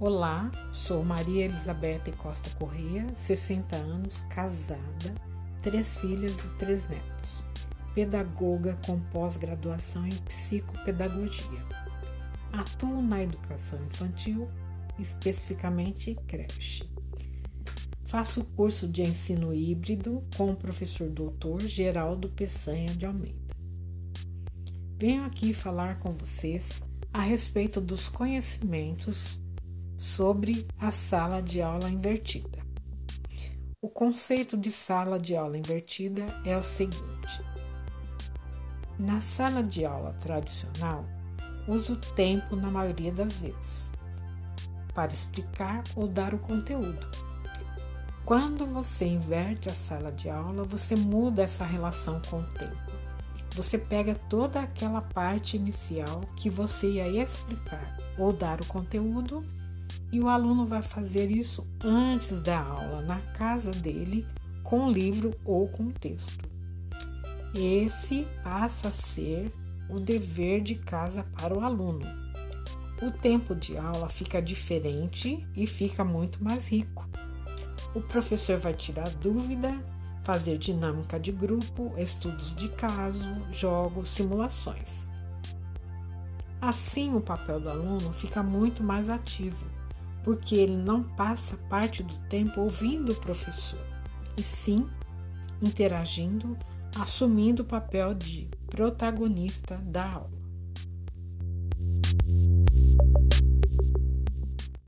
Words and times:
Olá, 0.00 0.50
sou 0.72 1.04
Maria 1.04 1.44
Elizabeth 1.44 2.10
Costa 2.18 2.50
Correia, 2.58 3.06
60 3.14 3.76
anos, 3.76 4.22
casada, 4.22 5.14
três 5.62 5.98
filhas 5.98 6.32
e 6.32 6.58
três 6.58 6.88
netos, 6.88 7.44
pedagoga 7.94 8.76
com 8.84 8.98
pós-graduação 8.98 10.04
em 10.04 10.16
psicopedagogia. 10.16 11.64
Atuo 12.52 13.00
na 13.00 13.22
educação 13.22 13.78
infantil, 13.84 14.48
especificamente 14.98 16.18
creche. 16.26 16.90
Faço 18.04 18.40
o 18.40 18.44
curso 18.44 18.88
de 18.88 19.02
ensino 19.02 19.54
híbrido 19.54 20.24
com 20.36 20.50
o 20.50 20.56
professor 20.56 21.08
doutor 21.08 21.60
Geraldo 21.60 22.28
Peçanha 22.30 22.88
de 22.88 23.06
Almeida. 23.06 23.54
Venho 24.98 25.24
aqui 25.24 25.54
falar 25.54 26.00
com 26.00 26.12
vocês 26.12 26.82
a 27.12 27.20
respeito 27.20 27.80
dos 27.80 28.08
conhecimentos 28.08 29.43
sobre 30.04 30.66
a 30.78 30.92
sala 30.92 31.40
de 31.40 31.62
aula 31.62 31.88
invertida. 31.88 32.58
O 33.80 33.88
conceito 33.88 34.54
de 34.54 34.70
sala 34.70 35.18
de 35.18 35.34
aula 35.34 35.56
invertida 35.56 36.26
é 36.44 36.54
o 36.56 36.62
seguinte: 36.62 37.42
na 38.98 39.20
sala 39.22 39.62
de 39.62 39.84
aula 39.84 40.12
tradicional, 40.20 41.06
uso 41.66 41.96
tempo 42.14 42.54
na 42.54 42.70
maioria 42.70 43.10
das 43.10 43.38
vezes 43.38 43.90
para 44.94 45.10
explicar 45.10 45.82
ou 45.96 46.06
dar 46.06 46.34
o 46.34 46.38
conteúdo. 46.38 47.10
Quando 48.26 48.66
você 48.66 49.06
inverte 49.06 49.70
a 49.70 49.74
sala 49.74 50.12
de 50.12 50.28
aula, 50.28 50.64
você 50.64 50.94
muda 50.94 51.42
essa 51.42 51.64
relação 51.64 52.20
com 52.30 52.40
o 52.40 52.46
tempo. 52.50 52.92
Você 53.56 53.78
pega 53.78 54.14
toda 54.28 54.60
aquela 54.60 55.00
parte 55.00 55.56
inicial 55.56 56.20
que 56.36 56.48
você 56.50 56.88
ia 56.92 57.22
explicar 57.22 57.96
ou 58.18 58.32
dar 58.32 58.60
o 58.60 58.66
conteúdo 58.66 59.44
e 60.14 60.20
o 60.20 60.28
aluno 60.28 60.64
vai 60.64 60.80
fazer 60.80 61.28
isso 61.28 61.66
antes 61.82 62.40
da 62.40 62.60
aula, 62.60 63.02
na 63.02 63.18
casa 63.32 63.72
dele, 63.72 64.24
com 64.62 64.88
livro 64.88 65.34
ou 65.44 65.66
com 65.66 65.90
texto. 65.90 66.48
Esse 67.52 68.24
passa 68.44 68.88
a 68.88 68.92
ser 68.92 69.52
o 69.90 69.98
dever 69.98 70.60
de 70.60 70.76
casa 70.76 71.24
para 71.36 71.52
o 71.52 71.64
aluno. 71.64 72.06
O 73.02 73.10
tempo 73.10 73.56
de 73.56 73.76
aula 73.76 74.08
fica 74.08 74.40
diferente 74.40 75.44
e 75.56 75.66
fica 75.66 76.04
muito 76.04 76.42
mais 76.42 76.68
rico. 76.68 77.08
O 77.92 78.00
professor 78.00 78.56
vai 78.56 78.72
tirar 78.72 79.10
dúvida, 79.16 79.76
fazer 80.22 80.58
dinâmica 80.58 81.18
de 81.18 81.32
grupo, 81.32 81.92
estudos 81.98 82.54
de 82.54 82.68
caso, 82.68 83.34
jogos, 83.50 84.10
simulações. 84.10 85.08
Assim, 86.60 87.16
o 87.16 87.20
papel 87.20 87.58
do 87.58 87.68
aluno 87.68 88.12
fica 88.12 88.44
muito 88.44 88.80
mais 88.80 89.08
ativo 89.08 89.66
porque 90.24 90.56
ele 90.56 90.76
não 90.76 91.02
passa 91.02 91.56
parte 91.68 92.02
do 92.02 92.14
tempo 92.28 92.62
ouvindo 92.62 93.12
o 93.12 93.20
professor, 93.20 93.78
e 94.36 94.42
sim 94.42 94.88
interagindo, 95.62 96.56
assumindo 96.98 97.62
o 97.62 97.66
papel 97.66 98.14
de 98.14 98.48
protagonista 98.66 99.76
da 99.76 100.12
aula. 100.12 100.43